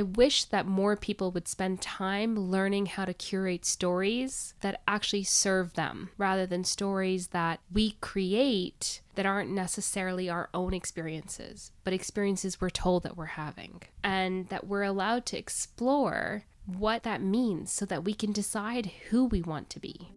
[0.00, 5.24] I wish that more people would spend time learning how to curate stories that actually
[5.24, 11.92] serve them rather than stories that we create that aren't necessarily our own experiences, but
[11.92, 13.82] experiences we're told that we're having.
[14.02, 19.26] And that we're allowed to explore what that means so that we can decide who
[19.26, 20.12] we want to be.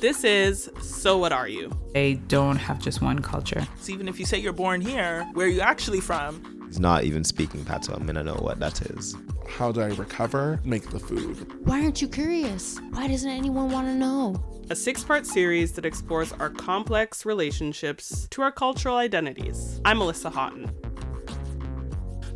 [0.00, 1.78] This is So What Are You?
[1.92, 3.66] They don't have just one culture.
[3.80, 6.55] So even if you say you're born here, where are you actually from?
[6.76, 7.96] He's not even speaking Patois.
[7.96, 9.16] I mean, I know what that is.
[9.48, 10.60] How do I recover?
[10.62, 11.66] Make the food.
[11.66, 12.78] Why aren't you curious?
[12.90, 14.44] Why doesn't anyone want to know?
[14.68, 19.80] A six part series that explores our complex relationships to our cultural identities.
[19.86, 20.70] I'm Melissa Haughton.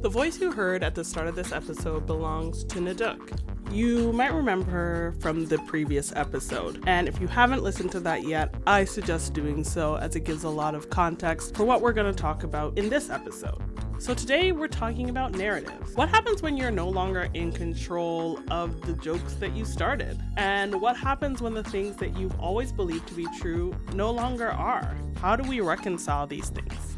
[0.00, 3.38] The voice you heard at the start of this episode belongs to Naduk.
[3.70, 8.26] You might remember her from the previous episode, and if you haven't listened to that
[8.26, 11.92] yet, I suggest doing so as it gives a lot of context for what we're
[11.92, 13.62] going to talk about in this episode.
[14.00, 15.94] So, today we're talking about narratives.
[15.94, 20.18] What happens when you're no longer in control of the jokes that you started?
[20.38, 24.48] And what happens when the things that you've always believed to be true no longer
[24.48, 24.96] are?
[25.16, 26.96] How do we reconcile these things?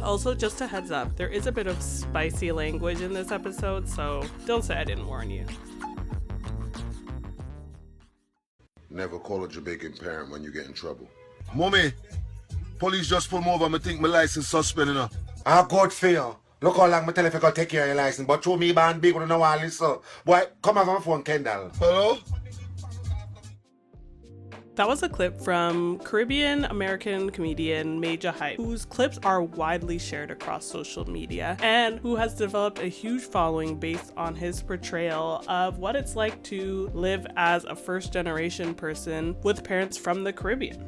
[0.00, 3.88] Also, just a heads up, there is a bit of spicy language in this episode,
[3.88, 5.46] so don't say I didn't warn you.
[8.88, 11.10] Never call a Jamaican parent when you get in trouble.
[11.56, 11.92] Mommy,
[12.78, 13.64] police just pulled me over.
[13.64, 14.94] I think my license suspended.
[14.94, 15.10] You know.
[15.48, 16.36] Ah, good for you.
[16.60, 18.26] Look how long my tell if I take care of your license.
[18.26, 19.78] But through me band big when I know all this.
[19.78, 20.02] So.
[20.24, 21.70] Boy, come over my phone, Kendall.
[21.78, 22.18] Hello?
[24.74, 30.32] That was a clip from Caribbean American comedian Majah Hype, whose clips are widely shared
[30.32, 35.78] across social media and who has developed a huge following based on his portrayal of
[35.78, 40.84] what it's like to live as a first generation person with parents from the Caribbean.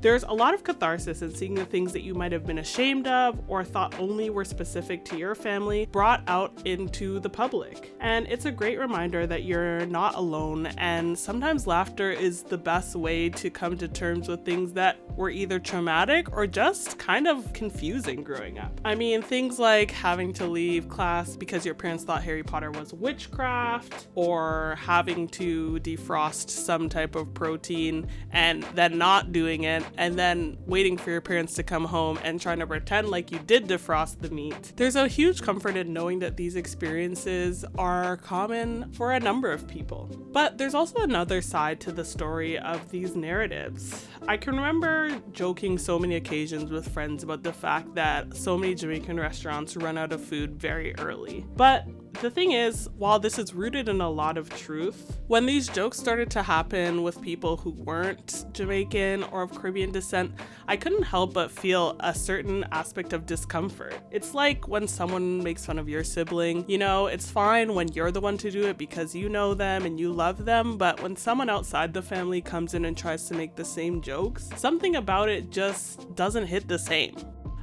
[0.00, 3.08] There's a lot of catharsis in seeing the things that you might have been ashamed
[3.08, 7.92] of or thought only were specific to your family brought out into the public.
[7.98, 12.94] And it's a great reminder that you're not alone, and sometimes laughter is the best
[12.94, 17.52] way to come to terms with things that were either traumatic or just kind of
[17.52, 18.80] confusing growing up.
[18.84, 22.94] I mean, things like having to leave class because your parents thought Harry Potter was
[22.94, 30.18] witchcraft, or having to defrost some type of protein and then not doing it and
[30.18, 33.66] then waiting for your parents to come home and trying to pretend like you did
[33.66, 34.72] defrost the meat.
[34.76, 39.66] There's a huge comfort in knowing that these experiences are common for a number of
[39.66, 40.10] people.
[40.32, 44.06] But there's also another side to the story of these narratives.
[44.26, 48.74] I can remember joking so many occasions with friends about the fact that so many
[48.74, 51.46] Jamaican restaurants run out of food very early.
[51.56, 51.86] But
[52.20, 55.98] the thing is, while this is rooted in a lot of truth, when these jokes
[55.98, 60.32] started to happen with people who weren't Jamaican or of Caribbean descent,
[60.66, 63.94] I couldn't help but feel a certain aspect of discomfort.
[64.10, 68.10] It's like when someone makes fun of your sibling, you know, it's fine when you're
[68.10, 71.16] the one to do it because you know them and you love them, but when
[71.16, 75.28] someone outside the family comes in and tries to make the same jokes, something about
[75.28, 77.16] it just doesn't hit the same.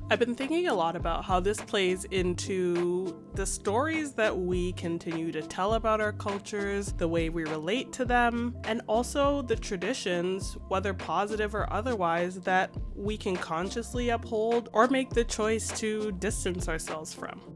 [0.07, 5.31] I've been thinking a lot about how this plays into the stories that we continue
[5.31, 10.59] to tell about our cultures, the way we relate to them, and also the traditions,
[10.67, 16.69] whether positive or otherwise, that we can consciously uphold or make the choice to distance
[16.69, 17.54] ourselves from.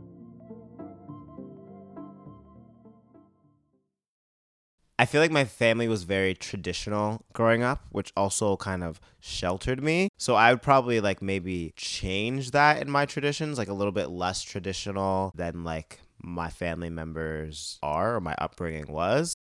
[5.00, 9.82] I feel like my family was very traditional growing up, which also kind of sheltered
[9.82, 10.10] me.
[10.18, 14.10] So I would probably like maybe change that in my traditions, like a little bit
[14.10, 19.34] less traditional than like my family members are or my upbringing was.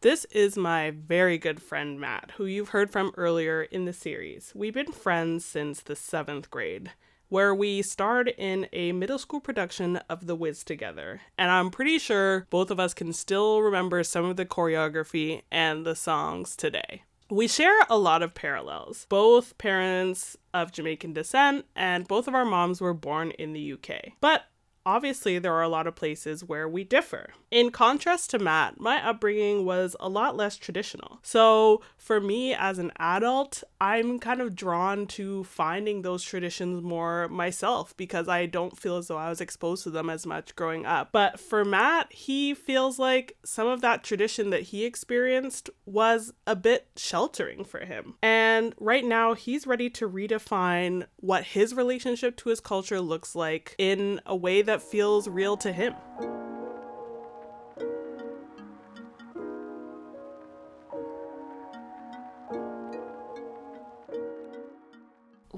[0.00, 4.50] This is my very good friend Matt, who you've heard from earlier in the series.
[4.56, 6.90] We've been friends since the seventh grade
[7.28, 11.20] where we starred in a middle school production of The Wiz together.
[11.36, 15.84] And I'm pretty sure both of us can still remember some of the choreography and
[15.84, 17.02] the songs today.
[17.30, 19.06] We share a lot of parallels.
[19.10, 24.12] Both parents of Jamaican descent, and both of our moms were born in the UK.
[24.20, 24.44] But
[24.88, 27.28] obviously there are a lot of places where we differ.
[27.50, 31.18] In contrast to Matt, my upbringing was a lot less traditional.
[31.22, 37.28] So for me as an adult, I'm kind of drawn to finding those traditions more
[37.28, 40.86] myself because I don't feel as though I was exposed to them as much growing
[40.86, 41.10] up.
[41.12, 46.56] But for Matt, he feels like some of that tradition that he experienced was a
[46.56, 48.14] bit sheltering for him.
[48.22, 53.74] And right now, he's ready to redefine what his relationship to his culture looks like
[53.76, 55.94] in a way that feels real to him.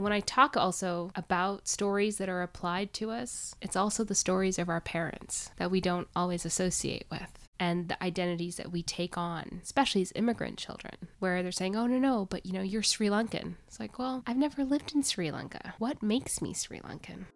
[0.00, 4.58] when I talk also about stories that are applied to us, it's also the stories
[4.58, 9.18] of our parents that we don't always associate with and the identities that we take
[9.18, 12.82] on, especially as immigrant children, where they're saying, oh, no, no, but you know, you're
[12.82, 13.54] Sri Lankan.
[13.68, 15.74] It's like, well, I've never lived in Sri Lanka.
[15.78, 17.26] What makes me Sri Lankan?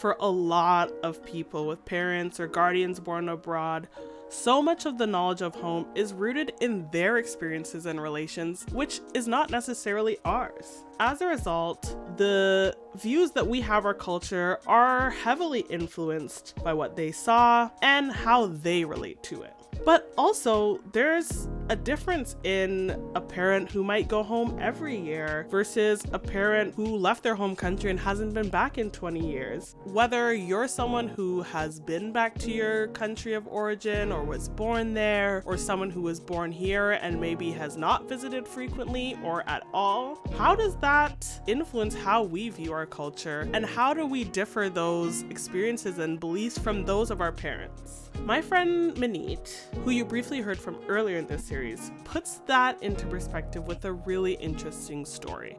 [0.00, 3.86] For a lot of people with parents or guardians born abroad,
[4.30, 9.00] so much of the knowledge of home is rooted in their experiences and relations, which
[9.12, 10.84] is not necessarily ours.
[11.00, 16.96] As a result, the views that we have our culture are heavily influenced by what
[16.96, 19.52] they saw and how they relate to it.
[19.84, 26.02] But also, there's a difference in a parent who might go home every year versus
[26.12, 29.76] a parent who left their home country and hasn't been back in 20 years.
[29.84, 34.94] Whether you're someone who has been back to your country of origin or was born
[34.94, 39.62] there, or someone who was born here and maybe has not visited frequently or at
[39.72, 44.68] all, how does that influence how we view our culture and how do we differ
[44.68, 48.09] those experiences and beliefs from those of our parents?
[48.24, 49.48] My friend Manit,
[49.84, 53.92] who you briefly heard from earlier in this series, puts that into perspective with a
[53.92, 55.58] really interesting story.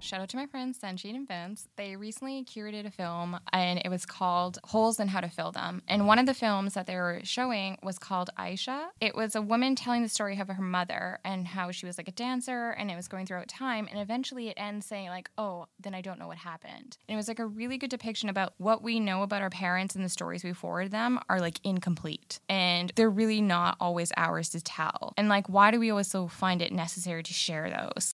[0.00, 1.68] Shout out to my friends Sunshine and Vince.
[1.76, 5.82] They recently curated a film and it was called Holes and How to Fill Them.
[5.88, 8.86] And one of the films that they were showing was called Aisha.
[9.00, 12.08] It was a woman telling the story of her mother and how she was like
[12.08, 13.88] a dancer and it was going throughout time.
[13.90, 16.96] And eventually it ends saying, like, oh, then I don't know what happened.
[17.06, 19.94] And it was like a really good depiction about what we know about our parents
[19.94, 22.40] and the stories we forward them are like incomplete.
[22.48, 25.12] And they're really not always ours to tell.
[25.18, 28.14] And like, why do we always so find it necessary to share those?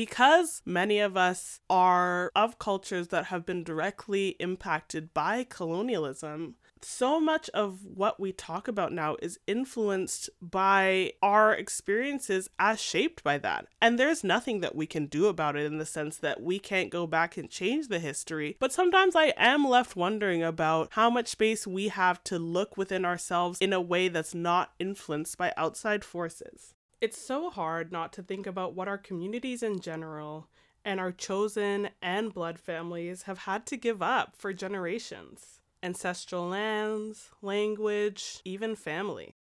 [0.00, 7.20] Because many of us are of cultures that have been directly impacted by colonialism, so
[7.20, 13.36] much of what we talk about now is influenced by our experiences as shaped by
[13.36, 13.66] that.
[13.82, 16.88] And there's nothing that we can do about it in the sense that we can't
[16.88, 18.56] go back and change the history.
[18.58, 23.04] But sometimes I am left wondering about how much space we have to look within
[23.04, 26.74] ourselves in a way that's not influenced by outside forces.
[27.00, 30.48] It's so hard not to think about what our communities in general
[30.84, 37.30] and our chosen and blood families have had to give up for generations ancestral lands,
[37.40, 39.34] language, even family.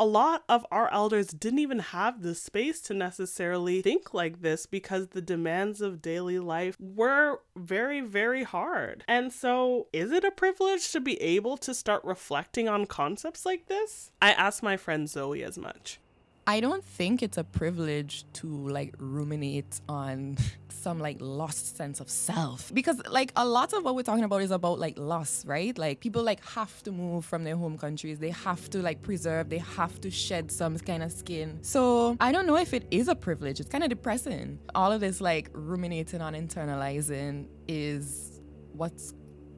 [0.00, 4.66] A lot of our elders didn't even have the space to necessarily think like this
[4.66, 9.04] because the demands of daily life were very, very hard.
[9.06, 13.66] And so, is it a privilege to be able to start reflecting on concepts like
[13.66, 14.10] this?
[14.20, 16.00] I asked my friend Zoe as much.
[16.46, 20.36] I don't think it's a privilege to like ruminate on
[20.68, 24.42] some like lost sense of self because like a lot of what we're talking about
[24.42, 25.76] is about like loss, right?
[25.78, 28.18] Like people like have to move from their home countries.
[28.18, 31.58] They have to like preserve, they have to shed some kind of skin.
[31.62, 33.60] So I don't know if it is a privilege.
[33.60, 34.58] It's kind of depressing.
[34.74, 38.40] All of this like ruminating on internalizing is
[38.72, 39.14] what's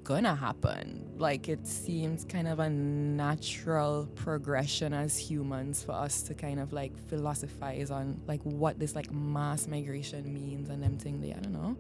[0.07, 1.11] gonna happen.
[1.19, 6.73] Like it seems kind of a natural progression as humans for us to kind of
[6.73, 11.41] like philosophize on like what this like mass migration means and them thing they I
[11.41, 11.77] don't know.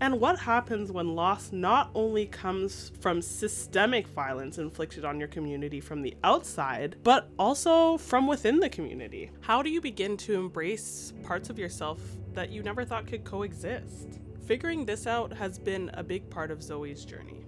[0.00, 5.80] And what happens when loss not only comes from systemic violence inflicted on your community
[5.80, 9.30] from the outside, but also from within the community?
[9.40, 12.00] How do you begin to embrace parts of yourself
[12.32, 14.20] that you never thought could coexist?
[14.48, 17.44] Figuring this out has been a big part of Zoe's journey.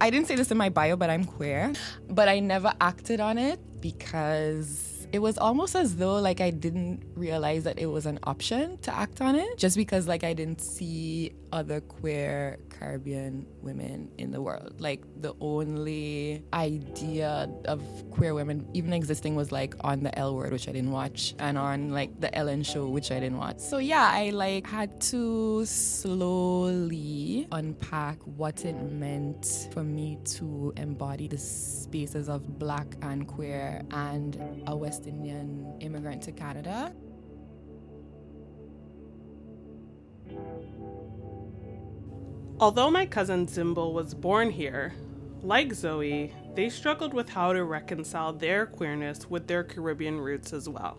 [0.00, 1.74] I didn't say this in my bio, but I'm queer.
[2.08, 7.02] But I never acted on it because it was almost as though like I didn't
[7.14, 10.60] realize that it was an option to act on it just because like I didn't
[10.60, 14.80] see other queer Caribbean women in the world.
[14.80, 20.52] Like the only idea of queer women even existing was like on the L word,
[20.52, 23.58] which I didn't watch, and on like the Ellen show, which I didn't watch.
[23.60, 31.28] So yeah, I like had to slowly unpack what it meant for me to embody
[31.28, 36.92] the spaces of black and queer and a West Immigrant to Canada.
[42.60, 44.92] Although my cousin Zimble was born here,
[45.42, 50.68] like Zoe, they struggled with how to reconcile their queerness with their Caribbean roots as
[50.68, 50.98] well.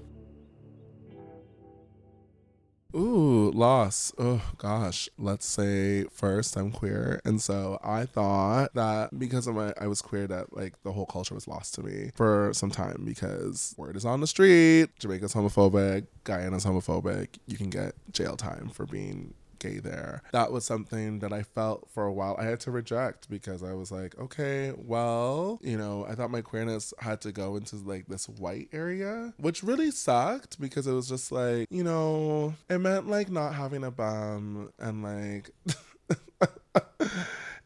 [2.96, 4.12] Ooh, loss.
[4.17, 5.10] Oh gosh.
[5.17, 7.22] Let's say first I'm queer.
[7.24, 11.05] And so I thought that because of my I was queer that like the whole
[11.05, 15.36] culture was lost to me for some time because word is on the street, Jamaica's
[15.36, 17.27] homophobic, Guyana's homophobic.
[17.46, 20.24] You can get jail time for being gay there.
[20.32, 23.74] That was something that I felt for a while I had to reject because I
[23.74, 28.08] was like, okay, well, you know, I thought my queerness had to go into like
[28.08, 33.08] this white area, which really sucked because it was just like, you know, it meant
[33.08, 35.51] like not having a bum and like.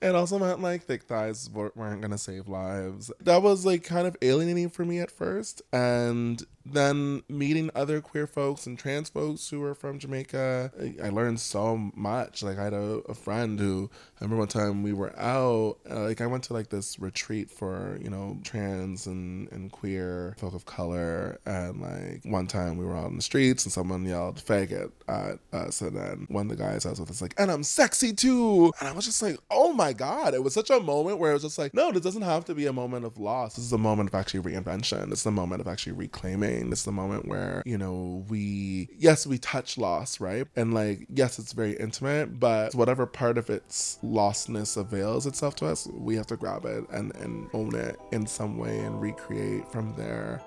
[0.03, 3.09] It also meant like thick thighs weren't gonna save lives.
[3.21, 5.61] That was like kind of alienating for me at first.
[5.71, 10.71] And then meeting other queer folks and trans folks who are from Jamaica,
[11.03, 12.41] I learned so much.
[12.41, 13.89] Like I had a, a friend who
[14.19, 17.51] I remember one time we were out, uh, like I went to like this retreat
[17.51, 22.85] for you know trans and and queer folk of color, and like one time we
[22.85, 26.57] were out in the streets and someone yelled faggot at us, and then one of
[26.57, 29.21] the guys I was with was like, and I'm sexy too, and I was just
[29.21, 31.91] like, oh my god, it was such a moment where it was just like, no,
[31.91, 33.55] this doesn't have to be a moment of loss.
[33.55, 35.11] This is a moment of actually reinvention.
[35.11, 39.37] It's the moment of actually reclaiming it's the moment where, you know, we, yes, we
[39.37, 40.47] touch loss, right?
[40.55, 45.67] And like, yes, it's very intimate, but whatever part of its lostness avails itself to
[45.67, 49.71] us, we have to grab it and, and own it in some way and recreate
[49.71, 50.41] from there.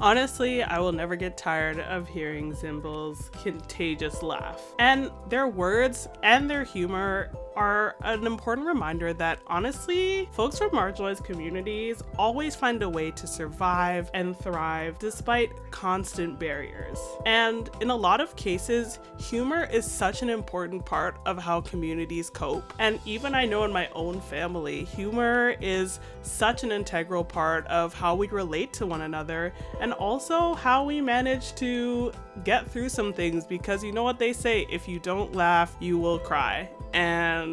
[0.00, 4.62] Honestly, I will never get tired of hearing Ximble's contagious laugh.
[4.78, 11.24] And their words and their humor are an important reminder that honestly, folks from marginalized
[11.24, 17.00] communities always find a way to survive and thrive despite constant barriers.
[17.26, 22.30] And in a lot of cases, humor is such an important part of how communities
[22.30, 22.72] cope.
[22.78, 27.92] And even I know in my own family, humor is such an integral part of
[27.92, 32.12] how we relate to one another and also how we manage to
[32.44, 35.98] get through some things because you know what they say if you don't laugh, you
[35.98, 37.47] will cry and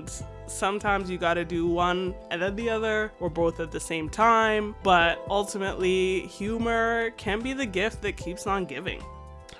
[0.47, 4.75] sometimes you gotta do one and then the other or both at the same time,
[4.83, 9.01] but ultimately, humor can be the gift that keeps on giving.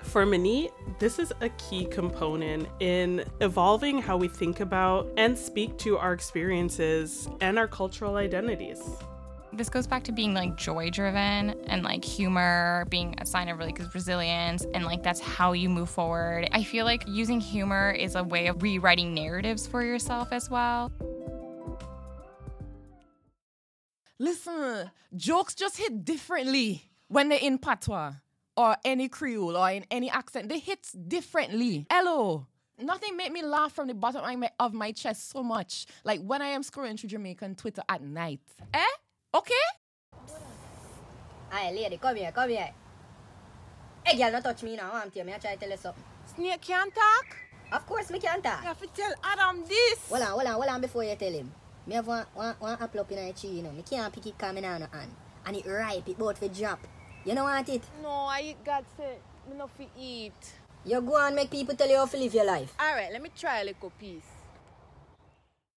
[0.04, 5.78] For Manit, this is a key component in evolving how we think about and speak
[5.80, 8.82] to our experiences and our cultural identities
[9.54, 13.58] this goes back to being like joy driven and like humor being a sign of
[13.58, 16.48] really good resilience and like that's how you move forward.
[16.52, 20.92] I feel like using humor is a way of rewriting narratives for yourself as well.
[24.20, 28.14] Listen, jokes just hit differently when they're in patois
[28.56, 30.50] or any Creole or in any accent.
[30.50, 31.86] They hit differently.
[31.90, 32.48] Hello.
[32.78, 35.86] Nothing made me laugh from the bottom of my, of my chest so much.
[36.04, 38.42] Like when I am scrolling through Jamaican Twitter at night.
[38.74, 38.84] Eh?
[39.36, 39.68] Okay?
[41.52, 42.70] Aye, lady, come here, come here.
[44.06, 44.92] Hey, girl, don't touch me now.
[44.94, 45.26] I'm here.
[45.26, 46.04] Me I try to tell you something.
[46.34, 47.36] Snake can't talk?
[47.74, 48.62] Of course, me can't talk.
[48.62, 50.08] You have to tell Adam this.
[50.08, 51.52] Hold on, hold on, hold on before you tell him.
[51.86, 53.74] Me have one, one, one apple up in my tree, you know.
[53.74, 55.12] Me can't pick it coming on no hand.
[55.46, 56.80] And it ripe, it both for drop.
[57.26, 57.84] You know want it?
[58.02, 59.18] No, I got say,
[59.50, 60.54] me not eat.
[60.86, 62.74] You go and make people tell you how to live your life.
[62.80, 64.35] Alright, let me try a little piece.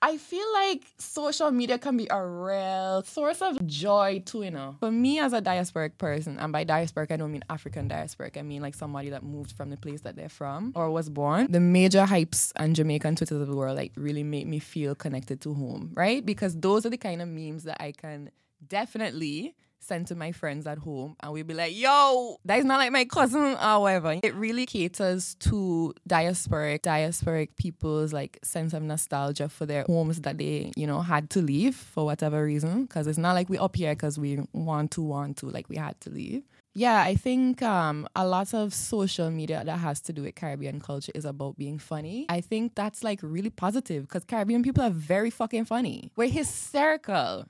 [0.00, 4.76] I feel like social media can be a real source of joy too, you know.
[4.78, 8.43] For me as a diasporic person, and by diasporic I don't mean African diasporic, I
[8.43, 11.50] mean like somebody that moved from the place that they're from or was born.
[11.50, 15.40] The Majah Hypes and Jamaican Twitters of the world like really make me feel connected
[15.43, 16.25] to home, right?
[16.25, 18.31] Because those are the kind of memes that I can
[18.67, 22.79] definitely send to my friends at home and we'd be like, yo, that is not
[22.79, 24.21] like my cousin or whatever.
[24.23, 30.39] It really caters to diasporic, diasporic people's like sense of nostalgia for their homes that
[30.39, 32.87] they, you know, had to leave for whatever reason.
[32.87, 35.77] Cause it's not like we up here because we want to, want to, like we
[35.77, 36.43] had to leave.
[36.75, 40.81] Yeah, I think um, a lot of social media that has to do with Caribbean
[40.81, 42.27] culture is about being funny.
[42.29, 46.13] I think that's like really positive because Caribbean people are very fucking funny.
[46.15, 47.47] We're hysterical.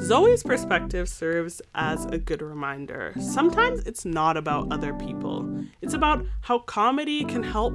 [0.00, 3.14] Zoe's perspective serves as a good reminder.
[3.20, 7.72] Sometimes it's not about other people, it's about how comedy can help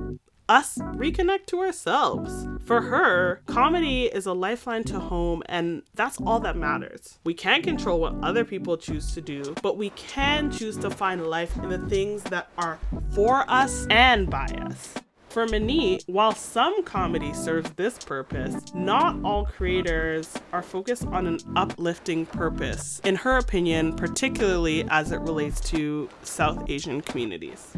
[0.50, 2.48] us reconnect to ourselves.
[2.66, 7.20] For her, comedy is a lifeline to home, and that's all that matters.
[7.24, 11.28] We can't control what other people choose to do, but we can choose to find
[11.28, 12.80] life in the things that are
[13.12, 14.96] for us and by us.
[15.29, 21.39] For Manit, while some comedy serves this purpose, not all creators are focused on an
[21.57, 27.73] uplifting purpose, in her opinion, particularly as it relates to South Asian communities.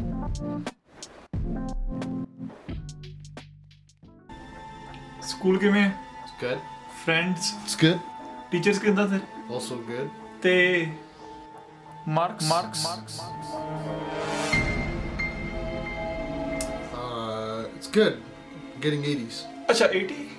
[5.21, 5.93] School के में
[6.23, 6.59] It's good.
[7.05, 7.53] Friends.
[7.63, 7.99] It's good.
[8.51, 9.21] Teachers कितना थे?
[9.49, 10.09] Also good.
[10.41, 10.91] ते
[12.05, 12.49] marks.
[12.49, 12.85] Marks.
[17.92, 18.22] good
[18.80, 19.44] getting 80s.
[19.68, 20.30] Acha, 80?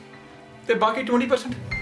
[0.68, 1.81] The baki 20%?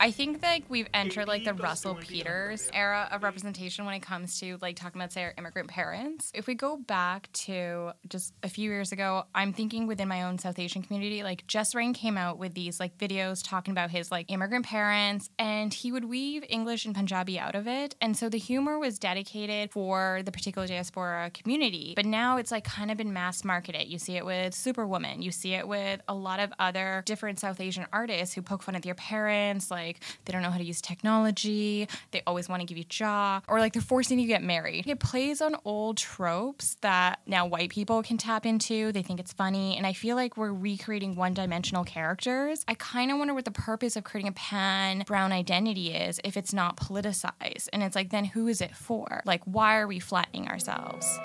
[0.00, 4.38] I think like we've entered like the Russell Peters era of representation when it comes
[4.40, 6.30] to like talking about say our immigrant parents.
[6.34, 10.38] If we go back to just a few years ago, I'm thinking within my own
[10.38, 14.12] South Asian community, like Jus Reign came out with these like videos talking about his
[14.12, 17.96] like immigrant parents and he would weave English and Punjabi out of it.
[18.00, 21.94] And so the humor was dedicated for the particular diaspora community.
[21.96, 23.88] But now it's like kind of been mass marketed.
[23.88, 27.60] You see it with Superwoman, you see it with a lot of other different South
[27.60, 29.87] Asian artists who poke fun at their parents, like
[30.24, 33.60] they don't know how to use technology, they always want to give you jaw, or
[33.60, 34.86] like they're forcing you to get married.
[34.86, 38.92] It plays on old tropes that now white people can tap into.
[38.92, 39.76] They think it's funny.
[39.76, 42.64] And I feel like we're recreating one dimensional characters.
[42.68, 46.36] I kind of wonder what the purpose of creating a pan brown identity is if
[46.36, 47.68] it's not politicized.
[47.72, 49.22] And it's like, then who is it for?
[49.24, 51.18] Like, why are we flattening ourselves?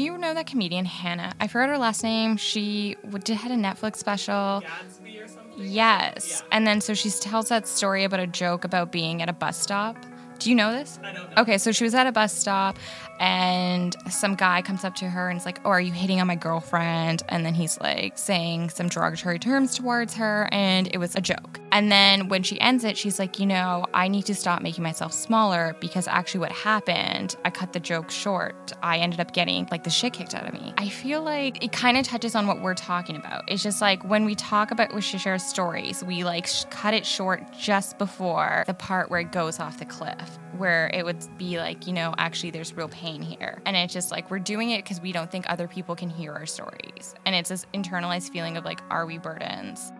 [0.00, 1.34] Do you know that comedian Hannah?
[1.40, 2.38] I forgot her last name.
[2.38, 4.62] She did had a Netflix special.
[5.58, 6.42] Yes.
[6.50, 9.60] And then so she tells that story about a joke about being at a bus
[9.60, 9.98] stop.
[10.38, 10.98] Do you know this?
[11.04, 11.42] I don't know.
[11.42, 12.78] Okay, so she was at a bus stop
[13.18, 16.26] and some guy comes up to her and is like, Oh, are you hitting on
[16.26, 17.22] my girlfriend?
[17.28, 21.59] And then he's like saying some derogatory terms towards her, and it was a joke.
[21.72, 24.82] And then when she ends it, she's like, You know, I need to stop making
[24.82, 28.72] myself smaller because actually what happened, I cut the joke short.
[28.82, 30.74] I ended up getting like the shit kicked out of me.
[30.78, 33.44] I feel like it kind of touches on what we're talking about.
[33.48, 37.42] It's just like when we talk about share stories, we like sh- cut it short
[37.58, 41.86] just before the part where it goes off the cliff, where it would be like,
[41.86, 43.62] you know, actually there's real pain here.
[43.64, 46.32] And it's just like we're doing it because we don't think other people can hear
[46.32, 47.14] our stories.
[47.24, 49.92] And it's this internalized feeling of like, are we burdens?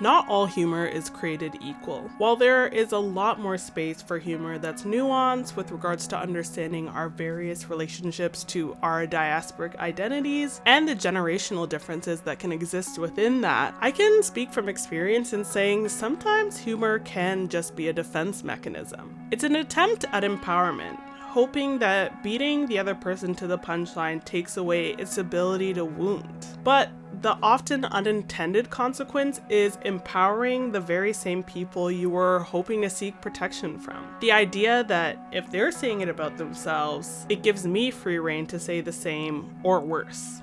[0.00, 2.10] Not all humor is created equal.
[2.16, 6.88] While there is a lot more space for humor that's nuanced with regards to understanding
[6.88, 13.42] our various relationships to our diasporic identities and the generational differences that can exist within
[13.42, 18.42] that, I can speak from experience in saying sometimes humor can just be a defense
[18.42, 19.14] mechanism.
[19.30, 24.56] It's an attempt at empowerment, hoping that beating the other person to the punchline takes
[24.56, 26.46] away its ability to wound.
[26.64, 26.90] But
[27.22, 33.20] the often unintended consequence is empowering the very same people you were hoping to seek
[33.20, 34.06] protection from.
[34.20, 38.58] The idea that if they're saying it about themselves, it gives me free reign to
[38.58, 40.40] say the same or worse.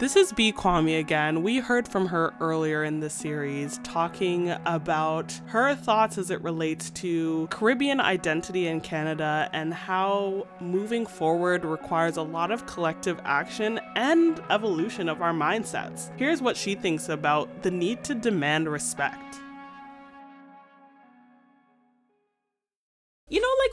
[0.00, 0.52] This is B.
[0.52, 1.44] Kwame again.
[1.44, 6.90] We heard from her earlier in the series talking about her thoughts as it relates
[6.90, 13.78] to Caribbean identity in Canada and how moving forward requires a lot of collective action
[13.94, 16.10] and evolution of our mindsets.
[16.18, 19.43] Here's what she thinks about the need to demand respect.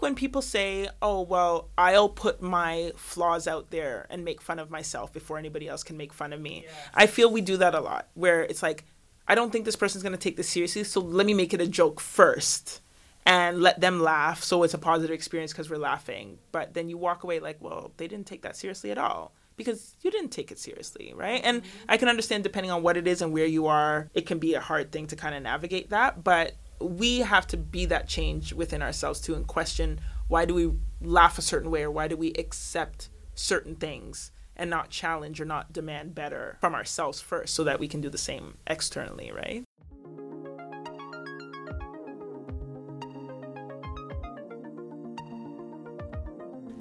[0.02, 4.58] Like when people say, oh, well, I'll put my flaws out there and make fun
[4.58, 6.66] of myself before anybody else can make fun of me.
[6.94, 8.86] I feel we do that a lot, where it's like,
[9.28, 11.62] I don't think this person's going to take this seriously, so let me make it
[11.62, 12.82] a joke first
[13.28, 16.40] and let them laugh so it's a positive experience because we're laughing.
[16.52, 19.96] But then you walk away like, well, they didn't take that seriously at all because
[20.02, 21.42] you didn't take it seriously, right?
[21.44, 21.86] And mm-hmm.
[21.88, 24.56] I can understand depending on what it is and where you are, it can be
[24.56, 26.24] a hard thing to kind of navigate that.
[26.24, 30.72] But we have to be that change within ourselves too and question why do we
[31.02, 35.46] laugh a certain way or why do we accept certain things and not challenge or
[35.46, 39.64] not demand better from ourselves first so that we can do the same externally, right?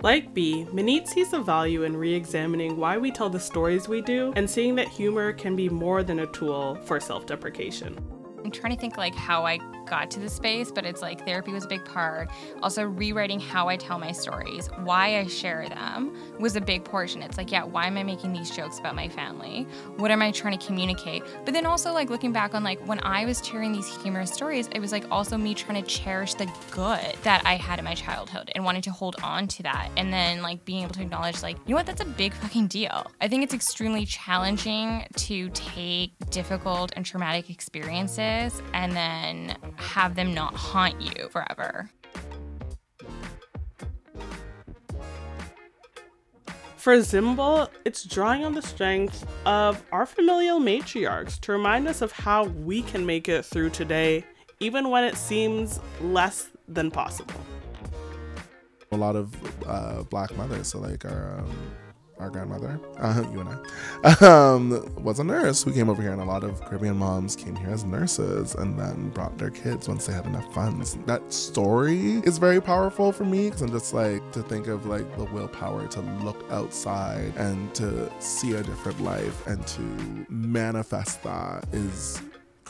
[0.02, 4.00] Like B, Manit sees the value in re examining why we tell the stories we
[4.00, 7.98] do and seeing that humor can be more than a tool for self deprecation.
[8.42, 9.58] I'm trying to think like how I
[9.90, 12.30] got to the space, but it's like therapy was a big part.
[12.62, 17.22] Also, rewriting how I tell my stories, why I share them was a big portion.
[17.22, 19.66] It's like, yeah, why am I making these jokes about my family?
[19.96, 21.24] What am I trying to communicate?
[21.44, 24.68] But then also, like, looking back on like when I was sharing these humorous stories,
[24.72, 27.94] it was like also me trying to cherish the good that I had in my
[27.94, 29.90] childhood and wanting to hold on to that.
[29.96, 32.68] And then, like, being able to acknowledge, like, you know what, that's a big fucking
[32.68, 33.10] deal.
[33.20, 40.32] I think it's extremely challenging to take difficult and traumatic experiences and then have them
[40.32, 41.90] not haunt you forever.
[46.76, 52.10] For Zimbal, it's drawing on the strength of our familial matriarchs to remind us of
[52.10, 54.24] how we can make it through today,
[54.60, 57.38] even when it seems less than possible.
[58.92, 59.34] A lot of
[59.66, 61.72] uh, black mothers, so like our um,
[62.20, 63.58] our grandmother, uh, you and
[64.04, 67.34] I, um, was a nurse who came over here, and a lot of Caribbean moms
[67.34, 70.96] came here as nurses and then brought their kids once they had enough funds.
[71.06, 75.16] That story is very powerful for me because I'm just like to think of like
[75.16, 81.64] the willpower to look outside and to see a different life and to manifest that
[81.72, 82.20] is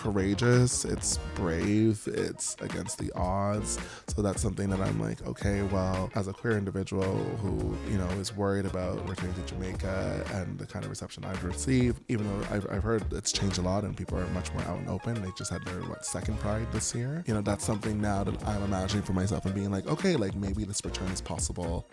[0.01, 3.79] courageous, it's brave, it's against the odds.
[4.09, 8.09] So that's something that I'm like, okay, well, as a queer individual who, you know,
[8.19, 12.47] is worried about returning to Jamaica and the kind of reception I've received, even though
[12.51, 15.21] I've, I've heard it's changed a lot and people are much more out and open.
[15.21, 17.23] They just had their, what, second pride this year.
[17.27, 20.35] You know, that's something now that I'm imagining for myself and being like, okay, like
[20.35, 21.87] maybe this return is possible.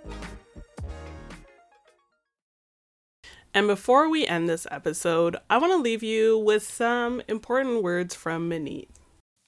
[3.57, 8.13] And before we end this episode, I want to leave you with some important words
[8.13, 8.87] from Manit.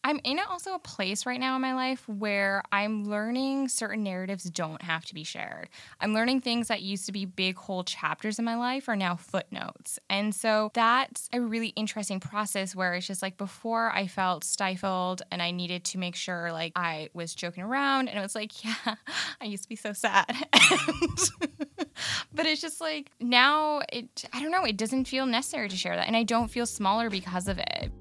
[0.04, 4.46] I'm in also a place right now in my life where I'm learning certain narratives
[4.46, 5.70] don't have to be shared.
[6.02, 9.16] I'm learning things that used to be big whole chapters in my life are now
[9.16, 10.00] footnotes.
[10.10, 15.22] And so that's a really interesting process where it's just like before I felt stifled
[15.30, 18.66] and I needed to make sure like I was joking around and it was like,
[18.66, 18.96] yeah,
[19.40, 20.36] I used to be so sad.
[22.34, 25.96] but it's just like now it I don't know, it doesn't feel necessary to share
[25.96, 27.92] that and I don't feel smaller because of it.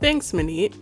[0.00, 0.74] Thanks, Manit.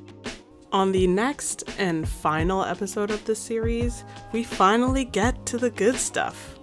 [0.70, 5.96] On the next and final episode of this series, we finally get to the good
[5.96, 6.59] stuff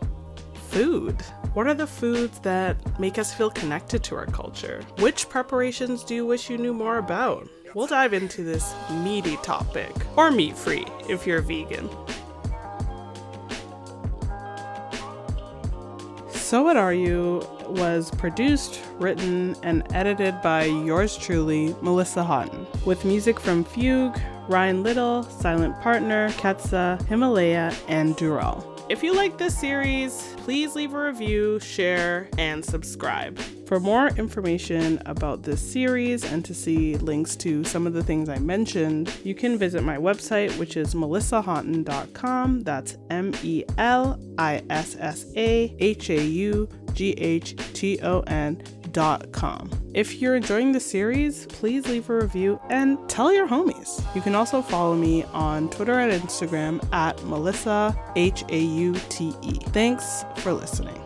[0.70, 1.22] food.
[1.54, 4.84] What are the foods that make us feel connected to our culture?
[5.00, 7.48] Which preparations do you wish you knew more about?
[7.74, 11.90] We'll dive into this meaty topic, or meat free if you're vegan.
[16.46, 23.04] So What Are You was produced, written, and edited by yours truly, Melissa Haughton, with
[23.04, 24.16] music from Fugue,
[24.48, 28.64] Ryan Little, Silent Partner, Ketsa, Himalaya, and Dural.
[28.90, 33.40] If you like this series, please leave a review, share, and subscribe.
[33.66, 38.30] For more information about this series and to see links to some of the things
[38.30, 42.62] I mentioned, you can visit my website, which is melissahaughton.com.
[42.62, 48.20] That's M E L I S S A H A U G H T O
[48.22, 49.70] N dot com.
[49.94, 54.04] If you're enjoying the series, please leave a review and tell your homies.
[54.16, 59.34] You can also follow me on Twitter and Instagram at Melissa H A U T
[59.42, 59.54] E.
[59.70, 61.05] Thanks for listening.